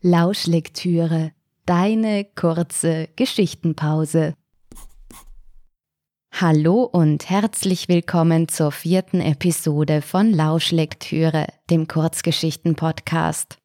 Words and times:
Lauschlektüre, 0.00 1.32
deine 1.66 2.24
kurze 2.24 3.08
Geschichtenpause. 3.16 4.34
Hallo 6.32 6.84
und 6.84 7.28
herzlich 7.28 7.88
willkommen 7.88 8.46
zur 8.46 8.70
vierten 8.70 9.20
Episode 9.20 10.00
von 10.00 10.32
Lauschlektüre, 10.32 11.48
dem 11.68 11.88
Kurzgeschichten-Podcast. 11.88 13.58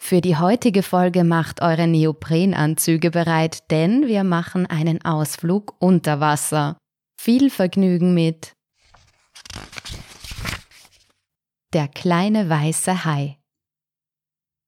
Für 0.00 0.22
die 0.22 0.38
heutige 0.38 0.82
Folge 0.82 1.22
macht 1.22 1.60
eure 1.60 1.86
Neoprenanzüge 1.86 3.10
bereit, 3.10 3.70
denn 3.70 4.06
wir 4.06 4.24
machen 4.24 4.64
einen 4.64 5.04
Ausflug 5.04 5.74
unter 5.80 6.18
Wasser. 6.18 6.78
Viel 7.20 7.50
Vergnügen 7.50 8.14
mit 8.14 8.54
Der 11.74 11.88
kleine 11.88 12.48
weiße 12.48 13.04
Hai. 13.04 13.38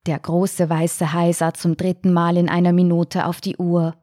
Der 0.06 0.18
große 0.18 0.70
weiße 0.70 1.12
Hai 1.12 1.32
sah 1.32 1.52
zum 1.52 1.76
dritten 1.76 2.12
Mal 2.12 2.38
in 2.38 2.48
einer 2.48 2.72
Minute 2.72 3.26
auf 3.26 3.40
die 3.40 3.56
Uhr. 3.56 3.94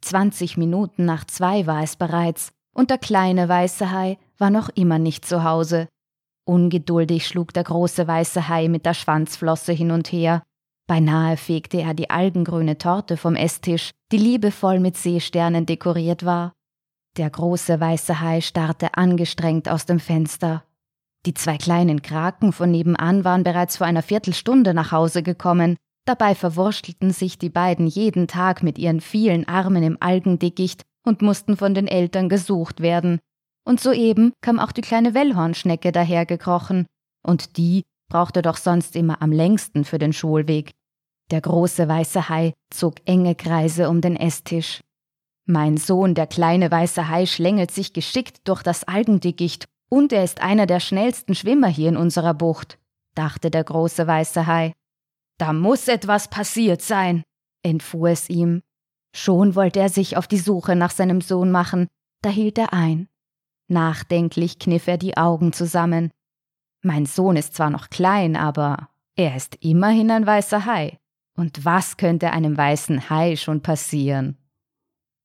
Zwanzig 0.00 0.56
Minuten 0.56 1.04
nach 1.04 1.24
zwei 1.24 1.66
war 1.66 1.82
es 1.82 1.96
bereits, 1.96 2.52
und 2.72 2.90
der 2.90 2.98
kleine 2.98 3.48
weiße 3.48 3.90
Hai 3.90 4.18
war 4.38 4.50
noch 4.50 4.68
immer 4.70 4.98
nicht 4.98 5.24
zu 5.24 5.42
Hause. 5.42 5.88
Ungeduldig 6.44 7.26
schlug 7.26 7.52
der 7.52 7.64
große 7.64 8.06
weiße 8.06 8.48
Hai 8.48 8.68
mit 8.68 8.86
der 8.86 8.94
Schwanzflosse 8.94 9.72
hin 9.72 9.90
und 9.90 10.12
her. 10.12 10.42
Beinahe 10.86 11.36
fegte 11.36 11.82
er 11.82 11.94
die 11.94 12.10
algengrüne 12.10 12.78
Torte 12.78 13.16
vom 13.16 13.36
Esstisch, 13.36 13.90
die 14.10 14.18
liebevoll 14.18 14.80
mit 14.80 14.96
Seesternen 14.96 15.66
dekoriert 15.66 16.24
war. 16.24 16.52
Der 17.16 17.28
große 17.28 17.80
weiße 17.80 18.20
Hai 18.20 18.40
starrte 18.40 18.94
angestrengt 18.94 19.68
aus 19.68 19.84
dem 19.84 19.98
Fenster. 20.00 20.64
Die 21.26 21.34
zwei 21.34 21.58
kleinen 21.58 22.00
Kraken 22.00 22.52
von 22.52 22.70
nebenan 22.70 23.24
waren 23.24 23.44
bereits 23.44 23.76
vor 23.76 23.86
einer 23.86 24.02
Viertelstunde 24.02 24.72
nach 24.72 24.90
Hause 24.90 25.22
gekommen. 25.22 25.76
Dabei 26.06 26.34
verwurschtelten 26.34 27.10
sich 27.10 27.38
die 27.38 27.50
beiden 27.50 27.86
jeden 27.86 28.26
Tag 28.26 28.62
mit 28.62 28.78
ihren 28.78 29.00
vielen 29.00 29.46
Armen 29.46 29.82
im 29.82 29.98
Algendickicht 30.00 30.82
und 31.06 31.20
mussten 31.20 31.56
von 31.58 31.74
den 31.74 31.86
Eltern 31.86 32.30
gesucht 32.30 32.80
werden. 32.80 33.20
Und 33.66 33.80
soeben 33.80 34.32
kam 34.40 34.58
auch 34.58 34.72
die 34.72 34.80
kleine 34.80 35.12
Wellhornschnecke 35.12 35.92
dahergekrochen. 35.92 36.86
Und 37.22 37.58
die 37.58 37.82
brauchte 38.10 38.40
doch 38.40 38.56
sonst 38.56 38.96
immer 38.96 39.20
am 39.20 39.30
längsten 39.30 39.84
für 39.84 39.98
den 39.98 40.14
Schulweg. 40.14 40.70
Der 41.30 41.42
große 41.42 41.86
weiße 41.86 42.30
Hai 42.30 42.54
zog 42.70 42.96
enge 43.04 43.34
Kreise 43.34 43.90
um 43.90 44.00
den 44.00 44.16
Esstisch. 44.16 44.80
Mein 45.46 45.76
Sohn, 45.76 46.14
der 46.14 46.26
kleine 46.26 46.70
weiße 46.70 47.08
Hai, 47.08 47.26
schlängelt 47.26 47.70
sich 47.70 47.92
geschickt 47.92 48.38
durch 48.44 48.62
das 48.62 48.84
Algendickicht 48.84 49.66
und 49.90 50.12
er 50.12 50.24
ist 50.24 50.40
einer 50.40 50.66
der 50.66 50.80
schnellsten 50.80 51.34
Schwimmer 51.34 51.68
hier 51.68 51.90
in 51.90 51.96
unserer 51.98 52.32
Bucht, 52.32 52.78
dachte 53.14 53.50
der 53.50 53.64
große 53.64 54.06
weiße 54.06 54.46
Hai. 54.46 54.72
Da 55.36 55.52
muss 55.52 55.88
etwas 55.88 56.28
passiert 56.28 56.80
sein, 56.80 57.22
entfuhr 57.62 58.10
es 58.10 58.30
ihm. 58.30 58.62
Schon 59.14 59.56
wollte 59.56 59.80
er 59.80 59.88
sich 59.88 60.16
auf 60.16 60.28
die 60.28 60.38
Suche 60.38 60.76
nach 60.76 60.92
seinem 60.92 61.20
Sohn 61.20 61.50
machen, 61.50 61.88
da 62.22 62.30
hielt 62.30 62.56
er 62.56 62.72
ein. 62.72 63.08
Nachdenklich 63.68 64.58
kniff 64.58 64.86
er 64.86 64.96
die 64.96 65.16
Augen 65.16 65.52
zusammen. 65.52 66.10
Mein 66.82 67.06
Sohn 67.06 67.36
ist 67.36 67.54
zwar 67.54 67.70
noch 67.70 67.90
klein, 67.90 68.36
aber 68.36 68.88
er 69.16 69.36
ist 69.36 69.56
immerhin 69.56 70.10
ein 70.10 70.26
weißer 70.26 70.66
Hai. 70.66 70.98
Und 71.36 71.64
was 71.64 71.96
könnte 71.96 72.30
einem 72.30 72.56
weißen 72.56 73.10
Hai 73.10 73.36
schon 73.36 73.62
passieren? 73.62 74.39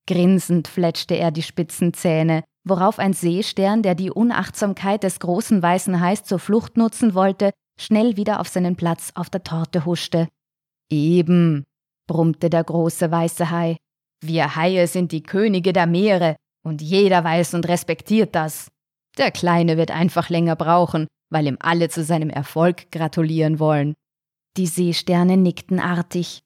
Grinsend 0.07 0.67
fletschte 0.67 1.16
er 1.16 1.31
die 1.31 1.43
spitzen 1.43 1.93
Zähne 1.93 2.43
worauf 2.66 2.99
ein 2.99 3.13
Seestern, 3.13 3.83
der 3.83 3.95
die 3.95 4.11
Unachtsamkeit 4.11 5.03
des 5.03 5.19
großen 5.19 5.61
weißen 5.61 6.01
Hais 6.01 6.23
zur 6.23 6.39
Flucht 6.39 6.75
nutzen 6.75 7.13
wollte, 7.13 7.51
schnell 7.79 8.17
wieder 8.17 8.39
auf 8.41 8.49
seinen 8.49 8.75
Platz 8.75 9.11
auf 9.16 9.29
der 9.29 9.43
Torte 9.43 9.85
huschte. 9.85 10.27
Eben, 10.89 11.63
brummte 12.07 12.49
der 12.49 12.63
große 12.63 13.09
weiße 13.09 13.51
Hai, 13.51 13.77
wir 14.21 14.55
Haie 14.55 14.88
sind 14.88 15.11
die 15.11 15.23
Könige 15.23 15.71
der 15.71 15.88
Meere, 15.88 16.35
und 16.63 16.81
jeder 16.81 17.23
weiß 17.23 17.53
und 17.53 17.67
respektiert 17.67 18.33
das. 18.33 18.69
Der 19.17 19.31
Kleine 19.31 19.77
wird 19.77 19.91
einfach 19.91 20.29
länger 20.29 20.55
brauchen, 20.55 21.07
weil 21.29 21.45
ihm 21.45 21.57
alle 21.59 21.89
zu 21.89 22.03
seinem 22.03 22.31
Erfolg 22.31 22.91
gratulieren 22.91 23.59
wollen. 23.59 23.93
Die 24.57 24.66
Seesterne 24.66 25.37
nickten 25.37 25.79
artig. 25.79 26.41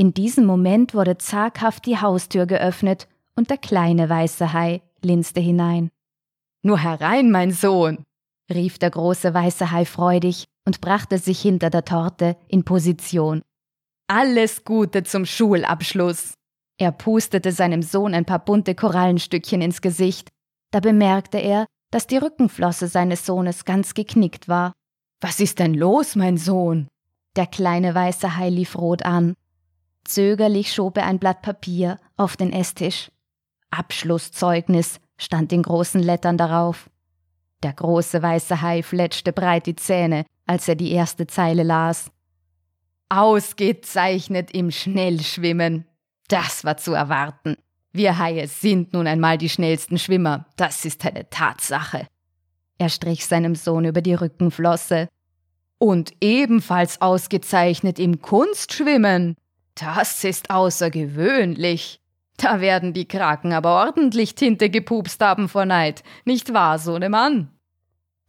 In 0.00 0.14
diesem 0.14 0.46
Moment 0.46 0.94
wurde 0.94 1.18
zaghaft 1.18 1.84
die 1.84 2.00
Haustür 2.00 2.46
geöffnet 2.46 3.08
und 3.34 3.50
der 3.50 3.58
kleine 3.58 4.08
weiße 4.08 4.52
Hai 4.52 4.80
linste 5.02 5.40
hinein. 5.40 5.90
Nur 6.62 6.78
herein, 6.78 7.32
mein 7.32 7.50
Sohn, 7.50 8.04
rief 8.48 8.78
der 8.78 8.90
große 8.90 9.34
weiße 9.34 9.72
Hai 9.72 9.84
freudig 9.84 10.44
und 10.64 10.80
brachte 10.80 11.18
sich 11.18 11.40
hinter 11.40 11.68
der 11.68 11.84
Torte 11.84 12.36
in 12.46 12.64
Position. 12.64 13.42
Alles 14.06 14.62
Gute 14.62 15.02
zum 15.02 15.26
Schulabschluss. 15.26 16.34
Er 16.78 16.92
pustete 16.92 17.50
seinem 17.50 17.82
Sohn 17.82 18.14
ein 18.14 18.24
paar 18.24 18.44
bunte 18.44 18.76
Korallenstückchen 18.76 19.60
ins 19.60 19.80
Gesicht. 19.80 20.28
Da 20.70 20.78
bemerkte 20.78 21.38
er, 21.38 21.66
dass 21.90 22.06
die 22.06 22.18
Rückenflosse 22.18 22.86
seines 22.86 23.26
Sohnes 23.26 23.64
ganz 23.64 23.94
geknickt 23.94 24.46
war. 24.46 24.74
Was 25.20 25.40
ist 25.40 25.58
denn 25.58 25.74
los, 25.74 26.14
mein 26.14 26.36
Sohn? 26.36 26.86
Der 27.34 27.48
kleine 27.48 27.96
weiße 27.96 28.36
Hai 28.36 28.48
lief 28.48 28.78
rot 28.78 29.02
an. 29.02 29.34
Zögerlich 30.08 30.72
schob 30.72 30.96
er 30.96 31.04
ein 31.04 31.18
Blatt 31.18 31.42
Papier 31.42 32.00
auf 32.16 32.38
den 32.38 32.50
Esstisch. 32.50 33.10
Abschlusszeugnis 33.70 35.00
stand 35.18 35.52
in 35.52 35.62
großen 35.62 36.02
Lettern 36.02 36.38
darauf. 36.38 36.88
Der 37.62 37.74
große 37.74 38.22
weiße 38.22 38.62
Hai 38.62 38.82
fletschte 38.82 39.34
breit 39.34 39.66
die 39.66 39.76
Zähne, 39.76 40.24
als 40.46 40.66
er 40.66 40.76
die 40.76 40.92
erste 40.92 41.26
Zeile 41.26 41.62
las. 41.62 42.10
Ausgezeichnet 43.10 44.50
im 44.52 44.70
Schnellschwimmen. 44.70 45.84
Das 46.28 46.64
war 46.64 46.78
zu 46.78 46.94
erwarten. 46.94 47.58
Wir 47.92 48.16
Haie 48.16 48.46
sind 48.46 48.94
nun 48.94 49.06
einmal 49.06 49.36
die 49.36 49.50
schnellsten 49.50 49.98
Schwimmer, 49.98 50.46
das 50.56 50.86
ist 50.86 51.04
eine 51.04 51.28
Tatsache. 51.28 52.06
Er 52.78 52.88
strich 52.88 53.26
seinem 53.26 53.54
Sohn 53.54 53.84
über 53.84 54.00
die 54.00 54.14
Rückenflosse. 54.14 55.08
Und 55.76 56.14
ebenfalls 56.22 57.02
ausgezeichnet 57.02 57.98
im 57.98 58.22
Kunstschwimmen. 58.22 59.36
Das 59.80 60.24
ist 60.24 60.50
außergewöhnlich. 60.50 62.00
Da 62.36 62.60
werden 62.60 62.92
die 62.92 63.06
Kraken 63.06 63.52
aber 63.52 63.86
ordentlich 63.86 64.34
Tinte 64.34 64.70
gepupst 64.70 65.20
haben 65.20 65.48
vor 65.48 65.66
Neid, 65.66 66.02
nicht 66.24 66.52
wahr, 66.52 66.78
Sohnemann? 66.78 67.50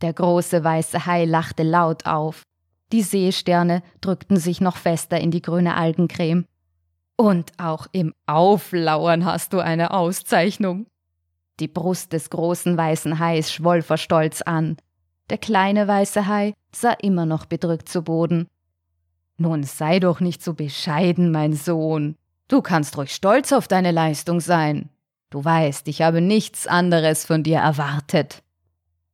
Der 0.01 0.13
große 0.13 0.63
weiße 0.63 1.05
Hai 1.05 1.25
lachte 1.25 1.63
laut 1.63 2.05
auf. 2.05 2.43
Die 2.91 3.01
Seesterne 3.01 3.83
drückten 4.01 4.37
sich 4.37 4.61
noch 4.61 4.77
fester 4.77 5.19
in 5.19 5.31
die 5.31 5.41
grüne 5.41 5.75
Algencreme. 5.75 6.45
Und 7.15 7.51
auch 7.57 7.87
im 7.91 8.13
Auflauern 8.25 9.25
hast 9.25 9.53
du 9.53 9.59
eine 9.59 9.91
Auszeichnung. 9.91 10.87
Die 11.59 11.67
Brust 11.67 12.13
des 12.13 12.29
großen 12.29 12.77
weißen 12.77 13.19
Hais 13.19 13.51
schwoll 13.51 13.81
vor 13.81 13.97
Stolz 13.97 14.41
an. 14.41 14.77
Der 15.29 15.37
kleine 15.37 15.87
weiße 15.87 16.27
Hai 16.27 16.53
sah 16.73 16.93
immer 16.93 17.25
noch 17.25 17.45
bedrückt 17.45 17.89
zu 17.89 18.03
Boden. 18.03 18.47
Nun 19.39 19.63
sei 19.63 19.99
doch 19.99 20.19
nicht 20.19 20.43
so 20.43 20.53
bescheiden, 20.53 21.31
mein 21.31 21.53
Sohn, 21.53 22.15
Du 22.49 22.63
kannst 22.63 22.97
ruhig 22.97 23.13
stolz 23.13 23.53
auf 23.53 23.67
deine 23.67 23.91
Leistung 23.91 24.41
sein. 24.41 24.89
Du 25.29 25.45
weißt, 25.45 25.87
ich 25.87 26.01
habe 26.01 26.19
nichts 26.19 26.65
anderes 26.65 27.23
von 27.23 27.43
dir 27.43 27.59
erwartet. 27.59 28.41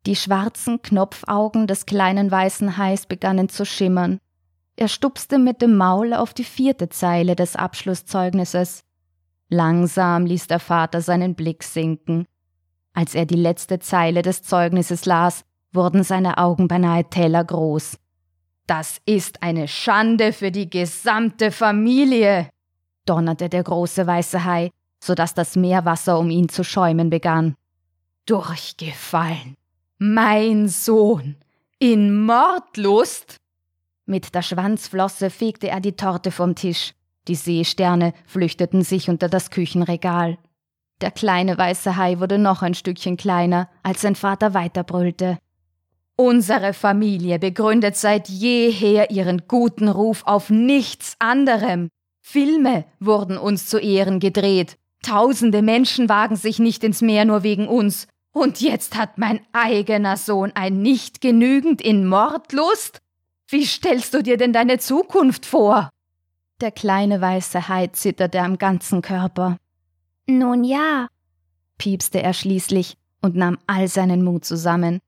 Die 0.05 0.15
schwarzen 0.15 0.81
Knopfaugen 0.81 1.67
des 1.67 1.85
kleinen 1.85 2.31
weißen 2.31 2.77
Hais 2.77 3.05
begannen 3.05 3.49
zu 3.49 3.65
schimmern. 3.65 4.19
Er 4.77 4.87
stupste 4.87 5.37
mit 5.37 5.61
dem 5.61 5.75
Maul 5.75 6.13
auf 6.13 6.33
die 6.33 6.45
vierte 6.45 6.87
Zeile 6.87 7.35
des 7.35 7.57
Abschlusszeugnisses. 7.57 8.85
Langsam 9.49 10.25
ließ 10.25 10.47
der 10.47 10.59
Vater 10.59 11.01
seinen 11.01 11.35
Blick 11.35 11.63
sinken. 11.63 12.25
Als 12.93 13.15
er 13.15 13.25
die 13.25 13.35
letzte 13.35 13.79
Zeile 13.79 14.21
des 14.21 14.43
Zeugnisses 14.43 15.05
las, 15.05 15.43
wurden 15.73 16.03
seine 16.03 16.37
Augen 16.37 16.69
beinahe 16.69 17.03
tellergroß. 17.09 17.97
Das 18.67 18.99
ist 19.05 19.43
eine 19.43 19.67
Schande 19.67 20.33
für 20.33 20.51
die 20.51 20.69
gesamte 20.69 21.51
Familie, 21.51 22.49
donnerte 23.05 23.47
der 23.47 23.63
große 23.63 24.07
weiße 24.07 24.43
Hai, 24.43 24.71
so 25.03 25.13
dass 25.13 25.33
das 25.35 25.55
Meerwasser 25.55 26.17
um 26.17 26.31
ihn 26.31 26.49
zu 26.49 26.63
schäumen 26.63 27.09
begann. 27.09 27.55
Durchgefallen. 28.25 29.55
Mein 29.99 30.67
Sohn. 30.67 31.35
In 31.77 32.25
Mordlust? 32.25 33.37
Mit 34.07 34.33
der 34.33 34.41
Schwanzflosse 34.41 35.29
fegte 35.29 35.67
er 35.69 35.79
die 35.79 35.95
Torte 35.95 36.31
vom 36.31 36.55
Tisch. 36.55 36.93
Die 37.27 37.35
Seesterne 37.35 38.13
flüchteten 38.25 38.83
sich 38.83 39.09
unter 39.09 39.29
das 39.29 39.51
Küchenregal. 39.51 40.37
Der 41.01 41.11
kleine 41.11 41.57
weiße 41.57 41.97
Hai 41.97 42.19
wurde 42.19 42.37
noch 42.37 42.61
ein 42.61 42.73
Stückchen 42.73 43.17
kleiner, 43.17 43.69
als 43.83 44.01
sein 44.01 44.15
Vater 44.15 44.53
weiterbrüllte. 44.53 45.37
Unsere 46.17 46.73
Familie 46.73 47.39
begründet 47.39 47.97
seit 47.97 48.29
jeher 48.29 49.11
ihren 49.11 49.47
guten 49.47 49.89
Ruf 49.89 50.23
auf 50.25 50.49
nichts 50.49 51.15
anderem 51.19 51.89
Filme 52.27 52.85
wurden 52.99 53.37
uns 53.37 53.67
zu 53.67 53.77
Ehren 53.77 54.19
gedreht. 54.19 54.77
Tausende 55.03 55.61
Menschen 55.61 56.09
wagen 56.09 56.35
sich 56.35 56.57
nicht 56.57 56.83
ins 56.83 57.03
Meer 57.03 57.23
nur 57.23 57.43
wegen 57.43 57.67
uns. 57.67 58.07
Und 58.33 58.61
jetzt 58.61 58.97
hat 58.97 59.19
mein 59.19 59.41
eigener 59.53 60.17
Sohn 60.17 60.51
ein 60.55 60.81
nicht 60.81 61.21
genügend 61.21 61.83
in 61.83 62.07
Mordlust? 62.07 62.99
Wie 63.47 63.63
stellst 63.63 64.15
du 64.15 64.23
dir 64.23 64.37
denn 64.37 64.53
deine 64.53 64.79
Zukunft 64.79 65.45
vor? 65.45 65.91
Der 66.61 66.71
kleine 66.71 67.21
weiße 67.21 67.69
Hai 67.69 67.87
zitterte 67.87 68.41
am 68.41 68.57
ganzen 68.57 69.03
Körper. 69.03 69.57
Nun 70.25 70.63
ja, 70.63 71.07
piepste 71.77 72.23
er 72.23 72.33
schließlich 72.33 72.97
und 73.21 73.35
nahm 73.35 73.59
all 73.67 73.87
seinen 73.87 74.23
Mut 74.23 74.45
zusammen. 74.45 74.99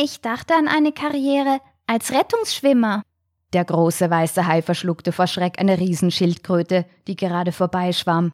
Ich 0.00 0.20
dachte 0.20 0.54
an 0.54 0.68
eine 0.68 0.92
Karriere 0.92 1.58
als 1.88 2.12
Rettungsschwimmer. 2.12 3.02
Der 3.52 3.64
große 3.64 4.08
weiße 4.08 4.46
Hai 4.46 4.62
verschluckte 4.62 5.10
vor 5.10 5.26
Schreck 5.26 5.58
eine 5.58 5.76
Riesenschildkröte, 5.80 6.84
die 7.08 7.16
gerade 7.16 7.50
vorbeischwamm. 7.50 8.30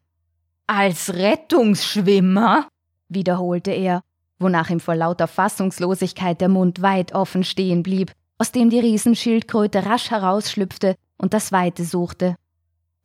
Als 0.66 1.14
Rettungsschwimmer? 1.14 2.68
wiederholte 3.08 3.70
er, 3.70 4.02
wonach 4.38 4.68
ihm 4.68 4.80
vor 4.80 4.94
lauter 4.94 5.26
Fassungslosigkeit 5.26 6.38
der 6.42 6.50
Mund 6.50 6.82
weit 6.82 7.14
offen 7.14 7.44
stehen 7.44 7.82
blieb, 7.82 8.12
aus 8.36 8.52
dem 8.52 8.68
die 8.68 8.80
Riesenschildkröte 8.80 9.86
rasch 9.86 10.10
herausschlüpfte 10.10 10.96
und 11.16 11.32
das 11.32 11.50
Weite 11.50 11.86
suchte. 11.86 12.36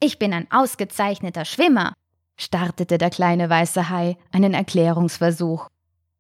Ich 0.02 0.20
bin 0.20 0.34
ein 0.34 0.52
ausgezeichneter 0.52 1.46
Schwimmer, 1.46 1.94
startete 2.36 2.98
der 2.98 3.10
kleine 3.10 3.50
weiße 3.50 3.90
Hai 3.90 4.18
einen 4.34 4.54
Erklärungsversuch. 4.54 5.70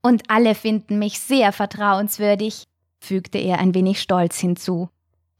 Und 0.02 0.30
alle 0.30 0.56
finden 0.56 1.00
mich 1.00 1.20
sehr 1.20 1.52
vertrauenswürdig, 1.52 2.64
fügte 3.00 3.38
er 3.38 3.60
ein 3.60 3.74
wenig 3.74 4.02
stolz 4.02 4.40
hinzu. 4.40 4.90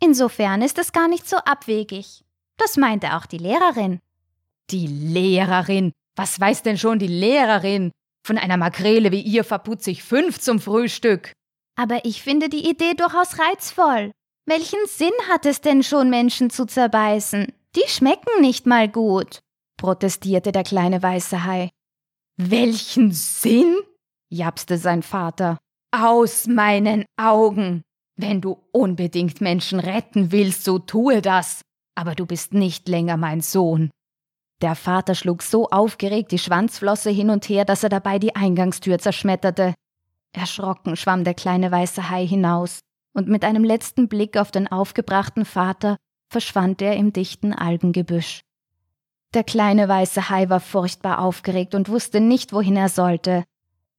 Insofern 0.02 0.62
ist 0.62 0.78
es 0.78 0.92
gar 0.92 1.08
nicht 1.08 1.28
so 1.28 1.38
abwegig. 1.38 2.24
Das 2.58 2.78
meinte 2.78 3.16
auch 3.16 3.26
die 3.26 3.38
Lehrerin. 3.38 4.00
Die 4.70 4.88
Lehrerin? 4.88 5.92
Was 6.16 6.40
weiß 6.40 6.64
denn 6.64 6.78
schon 6.78 7.00
die 7.00 7.08
Lehrerin? 7.08 7.92
Von 8.26 8.38
einer 8.38 8.58
Makrele 8.58 9.12
wie 9.12 9.22
ihr 9.22 9.44
verputze 9.44 9.92
ich 9.92 10.04
fünf 10.04 10.40
zum 10.40 10.60
Frühstück. 10.60 11.32
Aber 11.76 12.04
ich 12.04 12.22
finde 12.22 12.50
die 12.50 12.70
Idee 12.70 12.94
durchaus 12.94 13.40
reizvoll. 13.40 14.12
Welchen 14.46 14.86
Sinn 14.88 15.14
hat 15.30 15.46
es 15.46 15.62
denn 15.62 15.84
schon, 15.84 16.10
Menschen 16.10 16.50
zu 16.50 16.66
zerbeißen? 16.66 17.54
Die 17.76 17.88
schmecken 17.88 18.42
nicht 18.42 18.66
mal 18.66 18.90
gut, 18.90 19.40
protestierte 19.78 20.52
der 20.52 20.64
kleine 20.64 21.02
weiße 21.02 21.46
Hai. 21.46 21.70
Welchen 22.36 23.12
Sinn? 23.12 23.78
Japste 24.30 24.78
sein 24.78 25.04
Vater. 25.04 25.58
Aus 25.92 26.48
meinen 26.48 27.06
Augen. 27.18 27.82
Wenn 28.16 28.42
du 28.42 28.58
unbedingt 28.72 29.42
Menschen 29.42 29.80
retten 29.80 30.32
willst, 30.32 30.64
so 30.64 30.80
tue 30.80 31.22
das. 31.22 31.62
Aber 31.96 32.16
du 32.16 32.26
bist 32.26 32.54
nicht 32.54 32.88
länger 32.88 33.18
mein 33.18 33.42
Sohn. 33.42 33.90
Der 34.62 34.76
Vater 34.76 35.16
schlug 35.16 35.42
so 35.42 35.70
aufgeregt 35.70 36.32
die 36.32 36.40
Schwanzflosse 36.40 37.10
hin 37.10 37.30
und 37.30 37.48
her, 37.48 37.66
dass 37.66 37.84
er 37.84 37.90
dabei 37.90 38.20
die 38.20 38.36
Eingangstür 38.36 39.00
zerschmetterte. 39.00 39.74
Erschrocken 40.34 40.96
schwamm 40.96 41.24
der 41.24 41.34
kleine 41.34 41.72
weiße 41.72 42.10
Hai 42.10 42.28
hinaus, 42.28 42.82
und 43.14 43.28
mit 43.28 43.44
einem 43.44 43.64
letzten 43.64 44.08
Blick 44.08 44.38
auf 44.38 44.52
den 44.52 44.68
aufgebrachten 44.68 45.46
Vater 45.46 45.98
verschwand 46.30 46.82
er 46.82 46.96
im 46.96 47.14
dichten 47.14 47.54
Algengebüsch. 47.54 48.42
Der 49.34 49.44
kleine 49.44 49.88
weiße 49.88 50.30
Hai 50.30 50.50
war 50.50 50.60
furchtbar 50.60 51.20
aufgeregt 51.20 51.74
und 51.74 51.90
wusste 51.90 52.20
nicht, 52.20 52.52
wohin 52.52 52.76
er 52.76 52.90
sollte. 52.90 53.44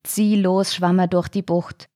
Ziellos 0.02 0.74
schwamm 0.74 0.98
er 0.98 1.08
durch 1.08 1.28
die 1.28 1.42
Bucht. 1.42 1.88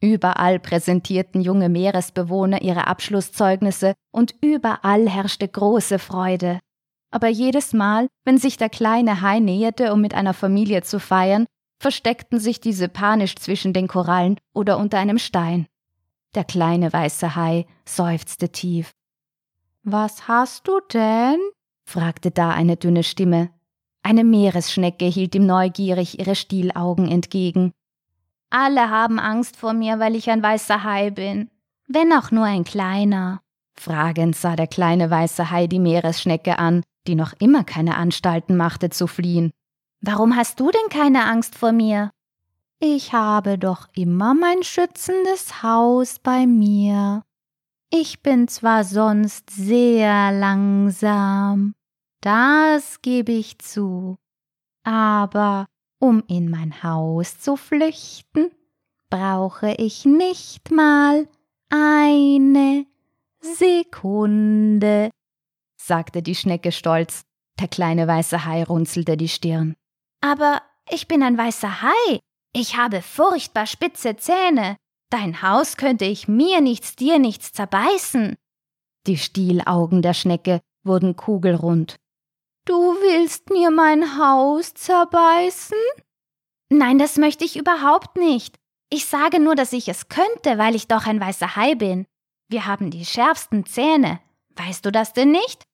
Überall 0.00 0.58
präsentierten 0.58 1.40
junge 1.40 1.68
Meeresbewohner 1.68 2.62
ihre 2.62 2.88
Abschlusszeugnisse 2.88 3.94
und 4.10 4.34
überall 4.40 5.08
herrschte 5.08 5.46
große 5.46 6.00
Freude. 6.00 6.58
Aber 7.12 7.28
jedes 7.28 7.72
Mal, 7.72 8.08
wenn 8.24 8.38
sich 8.38 8.56
der 8.56 8.68
kleine 8.68 9.20
Hai 9.20 9.38
näherte, 9.38 9.92
um 9.92 10.00
mit 10.00 10.14
einer 10.14 10.34
Familie 10.34 10.82
zu 10.82 10.98
feiern, 10.98 11.46
versteckten 11.78 12.40
sich 12.40 12.60
diese 12.60 12.88
panisch 12.88 13.36
zwischen 13.36 13.72
den 13.72 13.86
Korallen 13.86 14.38
oder 14.54 14.78
unter 14.78 14.98
einem 14.98 15.18
Stein. 15.18 15.66
Der 16.34 16.44
kleine 16.44 16.92
weiße 16.92 17.36
Hai 17.36 17.66
seufzte 17.84 18.48
tief. 18.48 18.92
Was 19.82 20.26
hast 20.26 20.66
du 20.66 20.80
denn? 20.92 21.38
fragte 21.84 22.30
da 22.30 22.50
eine 22.50 22.76
dünne 22.76 23.02
Stimme. 23.02 23.50
Eine 24.02 24.24
Meeresschnecke 24.24 25.04
hielt 25.04 25.34
ihm 25.34 25.46
neugierig 25.46 26.18
ihre 26.18 26.34
Stielaugen 26.34 27.08
entgegen. 27.08 27.72
Alle 28.50 28.90
haben 28.90 29.18
Angst 29.18 29.56
vor 29.56 29.72
mir, 29.72 29.98
weil 29.98 30.16
ich 30.16 30.28
ein 30.28 30.42
weißer 30.42 30.82
Hai 30.84 31.10
bin, 31.10 31.50
wenn 31.88 32.12
auch 32.12 32.30
nur 32.30 32.44
ein 32.44 32.64
kleiner. 32.64 33.40
Fragend 33.74 34.36
sah 34.36 34.56
der 34.56 34.66
kleine 34.66 35.10
weiße 35.10 35.50
Hai 35.50 35.66
die 35.66 35.78
Meeresschnecke 35.78 36.58
an, 36.58 36.82
die 37.06 37.14
noch 37.14 37.32
immer 37.38 37.64
keine 37.64 37.96
Anstalten 37.96 38.56
machte 38.56 38.90
zu 38.90 39.06
fliehen. 39.06 39.52
Warum 40.00 40.36
hast 40.36 40.60
du 40.60 40.70
denn 40.70 40.88
keine 40.90 41.24
Angst 41.24 41.56
vor 41.56 41.72
mir? 41.72 42.10
Ich 42.80 43.12
habe 43.12 43.58
doch 43.58 43.88
immer 43.94 44.34
mein 44.34 44.62
schützendes 44.62 45.62
Haus 45.62 46.18
bei 46.18 46.46
mir. 46.46 47.22
Ich 47.90 48.22
bin 48.22 48.48
zwar 48.48 48.84
sonst 48.84 49.50
sehr 49.50 50.32
langsam, 50.32 51.74
das 52.22 53.02
gebe 53.02 53.32
ich 53.32 53.58
zu, 53.58 54.16
aber 54.84 55.66
um 55.98 56.22
in 56.28 56.50
mein 56.50 56.82
Haus 56.82 57.38
zu 57.38 57.56
flüchten, 57.56 58.50
brauche 59.10 59.72
ich 59.74 60.04
nicht 60.04 60.70
mal 60.70 61.28
eine 61.68 62.86
Sekunde, 63.40 65.10
sagte 65.76 66.22
die 66.22 66.34
Schnecke 66.34 66.72
stolz. 66.72 67.22
Der 67.60 67.68
kleine 67.68 68.08
weiße 68.08 68.44
Hai 68.46 68.64
runzelte 68.64 69.16
die 69.16 69.28
Stirn. 69.28 69.74
Aber 70.20 70.62
ich 70.90 71.06
bin 71.06 71.22
ein 71.22 71.36
weißer 71.36 71.82
Hai. 71.82 72.20
Ich 72.54 72.76
habe 72.76 73.02
furchtbar 73.02 73.66
spitze 73.66 74.16
Zähne. 74.16 74.76
Dein 75.10 75.42
Haus 75.42 75.76
könnte 75.76 76.04
ich 76.04 76.28
mir 76.28 76.60
nichts, 76.60 76.96
dir 76.96 77.18
nichts 77.18 77.52
zerbeißen. 77.52 78.36
Die 79.06 79.18
Stielaugen 79.18 80.00
der 80.00 80.14
Schnecke 80.14 80.60
wurden 80.84 81.16
kugelrund. 81.16 81.96
Du 82.64 82.74
willst 82.74 83.50
mir 83.50 83.70
mein 83.70 84.18
Haus 84.18 84.74
zerbeißen? 84.74 85.76
Nein, 86.70 86.98
das 86.98 87.18
möchte 87.18 87.44
ich 87.44 87.56
überhaupt 87.56 88.16
nicht. 88.16 88.56
Ich 88.88 89.06
sage 89.06 89.40
nur, 89.40 89.56
dass 89.56 89.72
ich 89.72 89.88
es 89.88 90.08
könnte, 90.08 90.58
weil 90.58 90.74
ich 90.74 90.86
doch 90.86 91.06
ein 91.06 91.20
weißer 91.20 91.56
Hai 91.56 91.74
bin. 91.74 92.06
Wir 92.48 92.66
haben 92.66 92.90
die 92.90 93.04
schärfsten 93.04 93.66
Zähne. 93.66 94.20
Weißt 94.54 94.84
du 94.84 94.92
das 94.92 95.12
denn 95.12 95.32
nicht? 95.32 95.64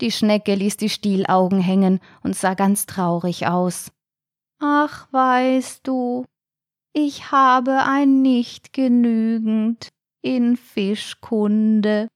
Die 0.00 0.12
Schnecke 0.12 0.54
ließ 0.54 0.76
die 0.76 0.90
Stielaugen 0.90 1.60
hängen 1.60 2.00
und 2.22 2.36
sah 2.36 2.54
ganz 2.54 2.86
traurig 2.86 3.46
aus. 3.46 3.90
Ach, 4.60 5.10
weißt 5.12 5.86
du, 5.86 6.24
ich 6.92 7.30
habe 7.30 7.84
ein 7.84 8.22
nicht 8.22 8.72
genügend 8.72 9.88
in 10.20 10.56
Fischkunde. 10.56 12.08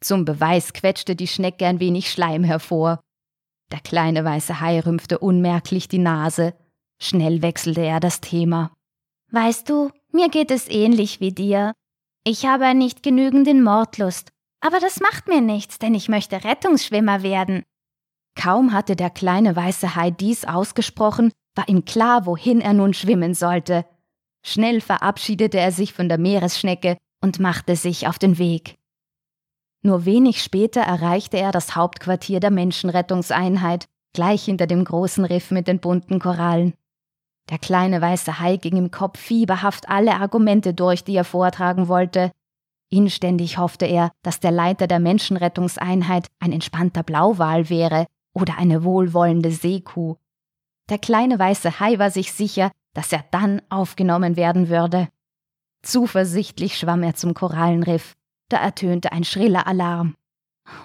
Zum 0.01 0.23
Beweis 0.23 0.73
quetschte 0.73 1.15
die 1.15 1.27
Schnecke 1.27 1.65
ein 1.65 1.79
wenig 1.79 2.11
Schleim 2.11 2.43
hervor. 2.43 3.01
Der 3.71 3.79
kleine 3.79 4.23
weiße 4.23 4.61
Hai 4.61 4.79
rümpfte 4.81 5.17
unmerklich 5.17 5.87
die 5.87 5.97
Nase. 5.97 6.53
Schnell 7.01 7.41
wechselte 7.41 7.81
er 7.81 7.99
das 7.99 8.21
Thema. 8.21 8.71
Weißt 9.31 9.67
du, 9.67 9.89
mir 10.11 10.29
geht 10.29 10.51
es 10.51 10.69
ähnlich 10.69 11.21
wie 11.21 11.31
dir. 11.31 11.73
Ich 12.23 12.45
habe 12.45 12.75
nicht 12.75 13.01
genügend 13.01 13.47
in 13.47 13.63
Mordlust, 13.63 14.29
aber 14.61 14.79
das 14.79 14.99
macht 14.99 15.27
mir 15.27 15.41
nichts, 15.41 15.79
denn 15.79 15.95
ich 15.95 16.07
möchte 16.07 16.43
Rettungsschwimmer 16.43 17.23
werden. 17.23 17.63
Kaum 18.35 18.73
hatte 18.73 18.95
der 18.95 19.09
kleine 19.09 19.55
weiße 19.55 19.95
Hai 19.95 20.11
dies 20.11 20.45
ausgesprochen, 20.45 21.31
war 21.55 21.67
ihm 21.67 21.83
klar, 21.83 22.27
wohin 22.27 22.61
er 22.61 22.73
nun 22.73 22.93
schwimmen 22.93 23.33
sollte. 23.33 23.85
Schnell 24.45 24.81
verabschiedete 24.81 25.59
er 25.59 25.71
sich 25.71 25.93
von 25.93 26.09
der 26.09 26.17
Meeresschnecke 26.17 26.97
und 27.21 27.39
machte 27.39 27.75
sich 27.75 28.07
auf 28.07 28.19
den 28.19 28.37
Weg. 28.37 28.75
Nur 29.81 30.05
wenig 30.05 30.41
später 30.41 30.81
erreichte 30.81 31.37
er 31.37 31.51
das 31.51 31.75
Hauptquartier 31.75 32.39
der 32.39 32.51
Menschenrettungseinheit, 32.51 33.85
gleich 34.13 34.43
hinter 34.43 34.67
dem 34.67 34.83
großen 34.83 35.23
Riff 35.25 35.51
mit 35.51 35.67
den 35.67 35.79
bunten 35.79 36.19
Korallen. 36.19 36.73
Der 37.49 37.57
kleine 37.57 38.01
weiße 38.01 38.39
Hai 38.39 38.57
ging 38.57 38.77
im 38.77 38.91
Kopf 38.91 39.19
fieberhaft 39.19 39.89
alle 39.89 40.15
Argumente 40.15 40.73
durch, 40.73 41.03
die 41.03 41.15
er 41.15 41.23
vortragen 41.23 41.87
wollte. 41.87 42.31
Inständig 42.91 43.57
hoffte 43.57 43.85
er, 43.85 44.11
dass 44.21 44.39
der 44.39 44.51
Leiter 44.51 44.87
der 44.87 44.99
Menschenrettungseinheit 44.99 46.27
ein 46.39 46.51
entspannter 46.51 47.03
Blauwal 47.03 47.69
wäre 47.69 48.05
oder 48.33 48.57
eine 48.57 48.83
wohlwollende 48.83 49.51
Seekuh. 49.51 50.15
Der 50.89 50.97
kleine 50.97 51.37
weiße 51.37 51.79
Hai 51.79 51.99
war 51.99 52.09
sich 52.09 52.33
sicher, 52.33 52.71
dass 52.93 53.11
er 53.11 53.23
dann 53.31 53.61
aufgenommen 53.69 54.35
werden 54.35 54.69
würde. 54.69 55.07
Zuversichtlich 55.83 56.77
schwamm 56.77 57.03
er 57.03 57.15
zum 57.15 57.33
Korallenriff. 57.33 58.15
Da 58.49 58.57
ertönte 58.57 59.11
ein 59.11 59.23
schriller 59.23 59.67
Alarm. 59.67 60.15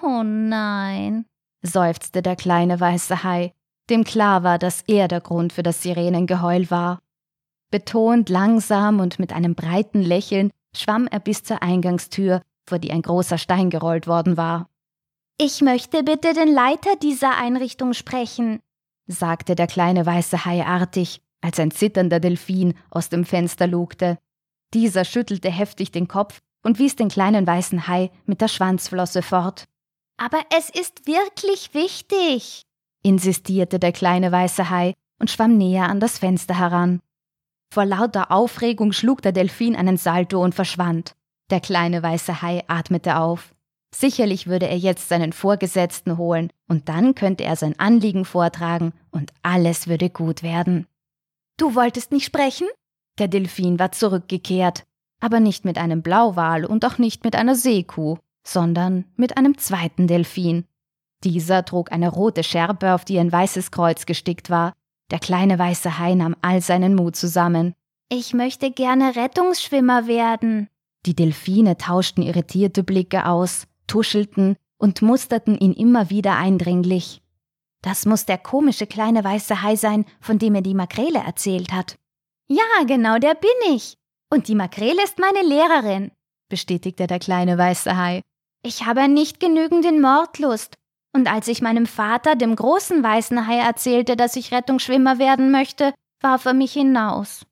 Oh 0.01 0.23
nein, 0.23 1.25
seufzte 1.63 2.21
der 2.21 2.35
kleine 2.35 2.79
weiße 2.79 3.23
Hai, 3.23 3.53
dem 3.89 4.03
klar 4.03 4.43
war, 4.43 4.59
dass 4.59 4.83
er 4.83 5.07
der 5.07 5.21
Grund 5.21 5.53
für 5.53 5.63
das 5.63 5.81
Sirenengeheul 5.81 6.69
war. 6.69 7.01
Betont 7.71 8.29
langsam 8.29 8.99
und 8.99 9.19
mit 9.19 9.33
einem 9.33 9.55
breiten 9.55 10.01
Lächeln 10.01 10.51
schwamm 10.75 11.07
er 11.07 11.19
bis 11.19 11.43
zur 11.43 11.61
Eingangstür, 11.61 12.41
vor 12.67 12.79
die 12.79 12.91
ein 12.91 13.01
großer 13.01 13.37
Stein 13.37 13.69
gerollt 13.69 14.07
worden 14.07 14.37
war. 14.37 14.69
Ich 15.37 15.61
möchte 15.61 16.03
bitte 16.03 16.33
den 16.33 16.53
Leiter 16.53 16.95
dieser 17.01 17.37
Einrichtung 17.37 17.93
sprechen, 17.93 18.61
sagte 19.07 19.55
der 19.55 19.67
kleine 19.67 20.05
weiße 20.05 20.45
Hai 20.45 20.65
artig, 20.65 21.21
als 21.41 21.59
ein 21.59 21.71
zitternder 21.71 22.19
Delfin 22.19 22.73
aus 22.89 23.09
dem 23.09 23.25
Fenster 23.25 23.67
lugte. 23.67 24.17
Dieser 24.73 25.05
schüttelte 25.05 25.49
heftig 25.49 25.91
den 25.91 26.07
Kopf 26.07 26.41
und 26.63 26.79
wies 26.79 26.95
den 26.95 27.09
kleinen 27.09 27.45
weißen 27.45 27.87
Hai 27.87 28.11
mit 28.25 28.41
der 28.41 28.47
Schwanzflosse 28.47 29.21
fort. 29.21 29.65
Aber 30.17 30.39
es 30.57 30.69
ist 30.69 31.07
wirklich 31.07 31.73
wichtig, 31.73 32.63
insistierte 33.03 33.79
der 33.79 33.91
kleine 33.91 34.31
weiße 34.31 34.69
Hai 34.69 34.93
und 35.19 35.29
schwamm 35.29 35.57
näher 35.57 35.87
an 35.89 35.99
das 35.99 36.19
Fenster 36.19 36.57
heran. 36.57 37.01
Vor 37.73 37.85
lauter 37.85 38.31
Aufregung 38.31 38.91
schlug 38.91 39.21
der 39.21 39.31
Delfin 39.31 39.75
einen 39.75 39.97
Salto 39.97 40.43
und 40.43 40.55
verschwand. 40.55 41.15
Der 41.51 41.59
kleine 41.59 42.01
weiße 42.01 42.41
Hai 42.41 42.63
atmete 42.67 43.17
auf. 43.17 43.54
Sicherlich 43.97 44.47
würde 44.47 44.67
er 44.67 44.77
jetzt 44.77 45.07
seinen 45.07 45.31
Vorgesetzten 45.31 46.17
holen, 46.17 46.51
und 46.67 46.89
dann 46.89 47.15
könnte 47.15 47.45
er 47.45 47.55
sein 47.55 47.79
Anliegen 47.79 48.25
vortragen, 48.25 48.91
und 49.09 49.31
alles 49.41 49.87
würde 49.87 50.09
gut 50.09 50.43
werden. 50.43 50.85
Du 51.55 51.75
wolltest 51.75 52.11
nicht 52.11 52.25
sprechen? 52.25 52.67
Der 53.19 53.29
Delfin 53.29 53.79
war 53.79 53.93
zurückgekehrt, 53.93 54.83
aber 55.21 55.39
nicht 55.39 55.63
mit 55.63 55.77
einem 55.77 56.01
Blauwal 56.01 56.65
und 56.65 56.83
auch 56.83 56.97
nicht 56.97 57.23
mit 57.23 57.37
einer 57.37 57.55
Seekuh, 57.55 58.17
sondern 58.45 59.05
mit 59.15 59.37
einem 59.37 59.57
zweiten 59.57 60.07
Delfin. 60.07 60.65
Dieser 61.23 61.63
trug 61.63 61.93
eine 61.93 62.09
rote 62.09 62.43
Schärpe, 62.43 62.95
auf 62.95 63.05
die 63.05 63.17
ein 63.17 63.31
weißes 63.31 63.71
Kreuz 63.71 64.05
gestickt 64.05 64.49
war. 64.49 64.73
Der 65.09 65.19
kleine 65.19 65.57
weiße 65.57 65.97
Hai 65.97 66.15
nahm 66.15 66.35
all 66.41 66.59
seinen 66.59 66.95
Mut 66.95 67.15
zusammen. 67.15 67.73
Ich 68.09 68.33
möchte 68.33 68.71
gerne 68.71 69.15
Rettungsschwimmer 69.15 70.05
werden. 70.05 70.67
Die 71.05 71.15
Delfine 71.15 71.77
tauschten 71.77 72.23
irritierte 72.23 72.83
Blicke 72.83 73.25
aus, 73.25 73.67
tuschelten 73.87 74.57
und 74.77 75.01
musterten 75.01 75.57
ihn 75.57 75.73
immer 75.73 76.09
wieder 76.09 76.35
eindringlich. 76.35 77.21
Das 77.81 78.05
muss 78.05 78.25
der 78.25 78.37
komische 78.37 78.87
kleine 78.87 79.23
weiße 79.23 79.61
Hai 79.61 79.75
sein, 79.75 80.05
von 80.19 80.39
dem 80.39 80.55
er 80.55 80.61
die 80.61 80.73
Makrele 80.73 81.19
erzählt 81.19 81.71
hat. 81.71 81.97
Ja, 82.47 82.63
genau 82.87 83.19
der 83.19 83.35
bin 83.35 83.73
ich. 83.75 83.95
Und 84.31 84.47
die 84.47 84.55
Makrele 84.55 85.03
ist 85.03 85.19
meine 85.19 85.47
Lehrerin, 85.47 86.11
bestätigte 86.49 87.07
der 87.07 87.19
kleine 87.19 87.57
weiße 87.57 87.95
Hai. 87.95 88.21
Ich 88.63 88.85
habe 88.85 89.07
nicht 89.07 89.39
genügend 89.39 89.85
in 89.85 90.01
Mordlust. 90.01 90.75
Und 91.13 91.31
als 91.31 91.47
ich 91.47 91.61
meinem 91.61 91.85
Vater, 91.85 92.35
dem 92.35 92.55
großen 92.55 93.01
weißen 93.01 93.47
Hai, 93.47 93.59
erzählte, 93.59 94.15
dass 94.17 94.35
ich 94.35 94.51
Rettungsschwimmer 94.51 95.17
werden 95.19 95.51
möchte, 95.51 95.93
warf 96.21 96.45
er 96.45 96.53
mich 96.53 96.73
hinaus. 96.73 97.45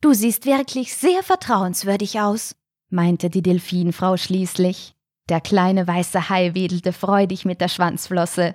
Du 0.00 0.14
siehst 0.14 0.46
wirklich 0.46 0.94
sehr 0.94 1.22
vertrauenswürdig 1.22 2.20
aus, 2.20 2.54
meinte 2.88 3.28
die 3.28 3.42
Delfinfrau 3.42 4.16
schließlich. 4.16 4.95
Der 5.28 5.40
kleine 5.40 5.88
weiße 5.88 6.28
Hai 6.28 6.54
wedelte 6.54 6.92
freudig 6.92 7.44
mit 7.44 7.60
der 7.60 7.68
Schwanzflosse. 7.68 8.54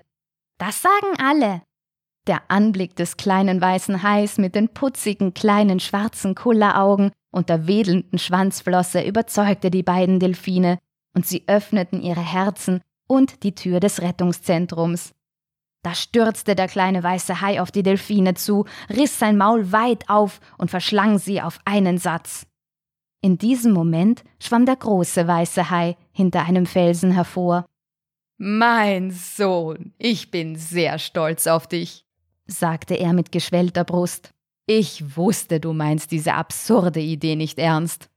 Das 0.57 0.81
sagen 0.81 1.19
alle. 1.19 1.61
Der 2.27 2.43
Anblick 2.49 2.95
des 2.95 3.17
kleinen 3.17 3.59
weißen 3.59 4.03
Hais 4.03 4.37
mit 4.37 4.55
den 4.55 4.69
putzigen 4.69 5.33
kleinen 5.33 5.79
schwarzen 5.79 6.35
Kulleraugen 6.35 7.11
und 7.33 7.49
der 7.49 7.67
wedelnden 7.67 8.19
Schwanzflosse 8.19 9.01
überzeugte 9.01 9.71
die 9.71 9.83
beiden 9.83 10.19
Delfine, 10.19 10.77
und 11.13 11.25
sie 11.25 11.43
öffneten 11.47 12.01
ihre 12.01 12.21
Herzen 12.21 12.81
und 13.07 13.43
die 13.43 13.55
Tür 13.55 13.79
des 13.79 14.01
Rettungszentrums. 14.01 15.11
Da 15.83 15.95
stürzte 15.95 16.55
der 16.55 16.67
kleine 16.67 17.03
weiße 17.03 17.41
Hai 17.41 17.59
auf 17.59 17.71
die 17.71 17.83
Delfine 17.83 18.35
zu, 18.35 18.65
riss 18.89 19.17
sein 19.17 19.35
Maul 19.35 19.71
weit 19.71 20.07
auf 20.09 20.39
und 20.57 20.69
verschlang 20.69 21.17
sie 21.17 21.41
auf 21.41 21.59
einen 21.65 21.97
Satz. 21.97 22.45
In 23.21 23.37
diesem 23.37 23.71
Moment 23.71 24.23
schwamm 24.39 24.65
der 24.65 24.75
große 24.75 25.27
weiße 25.27 25.69
Hai 25.69 25.95
hinter 26.11 26.43
einem 26.45 26.65
Felsen 26.65 27.11
hervor. 27.11 27.65
Mein 28.37 29.11
Sohn, 29.11 29.93
ich 29.99 30.31
bin 30.31 30.55
sehr 30.55 30.97
stolz 30.97 31.45
auf 31.45 31.67
dich, 31.67 32.05
sagte 32.47 32.95
er 32.95 33.13
mit 33.13 33.31
geschwellter 33.31 33.83
Brust. 33.83 34.33
Ich 34.65 35.15
wusste, 35.15 35.59
du 35.59 35.73
meinst 35.73 36.11
diese 36.11 36.33
absurde 36.33 36.99
Idee 36.99 37.35
nicht 37.35 37.59
ernst. 37.59 38.09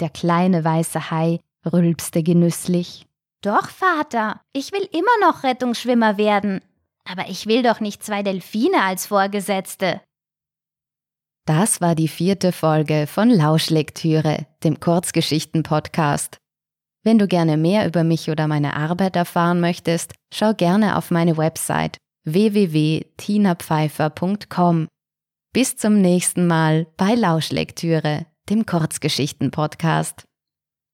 Der 0.00 0.10
kleine 0.10 0.64
weiße 0.64 1.12
Hai 1.12 1.38
rülpste 1.64 2.24
genüsslich. 2.24 3.06
Doch, 3.42 3.68
Vater, 3.68 4.40
ich 4.52 4.72
will 4.72 4.88
immer 4.92 5.28
noch 5.28 5.44
Rettungsschwimmer 5.44 6.16
werden. 6.16 6.60
Aber 7.04 7.28
ich 7.28 7.46
will 7.46 7.62
doch 7.62 7.78
nicht 7.78 8.02
zwei 8.02 8.22
Delfine 8.24 8.82
als 8.82 9.06
Vorgesetzte. 9.06 10.00
Das 11.48 11.80
war 11.80 11.94
die 11.94 12.08
vierte 12.08 12.52
Folge 12.52 13.06
von 13.06 13.30
Lauschlektüre, 13.30 14.46
dem 14.64 14.80
Kurzgeschichten-Podcast. 14.80 16.36
Wenn 17.02 17.16
du 17.16 17.26
gerne 17.26 17.56
mehr 17.56 17.86
über 17.86 18.04
mich 18.04 18.28
oder 18.28 18.46
meine 18.46 18.76
Arbeit 18.76 19.16
erfahren 19.16 19.58
möchtest, 19.58 20.12
schau 20.30 20.52
gerne 20.52 20.98
auf 20.98 21.10
meine 21.10 21.38
Website 21.38 21.96
www.tinapfeifer.com. 22.26 24.88
Bis 25.54 25.78
zum 25.78 26.02
nächsten 26.02 26.46
Mal 26.46 26.86
bei 26.98 27.14
Lauschlektüre, 27.14 28.26
dem 28.50 28.66
Kurzgeschichten-Podcast. 28.66 30.27